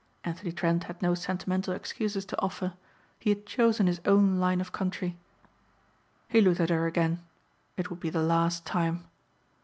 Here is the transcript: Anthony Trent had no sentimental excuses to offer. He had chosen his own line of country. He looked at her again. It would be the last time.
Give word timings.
Anthony 0.23 0.51
Trent 0.51 0.85
had 0.85 0.99
no 1.03 1.13
sentimental 1.13 1.75
excuses 1.75 2.25
to 2.25 2.41
offer. 2.41 2.73
He 3.19 3.29
had 3.29 3.45
chosen 3.45 3.85
his 3.85 4.01
own 4.03 4.39
line 4.39 4.59
of 4.59 4.71
country. 4.71 5.15
He 6.27 6.41
looked 6.41 6.59
at 6.59 6.71
her 6.71 6.87
again. 6.87 7.19
It 7.77 7.91
would 7.91 7.99
be 7.99 8.09
the 8.09 8.23
last 8.23 8.65
time. 8.65 9.03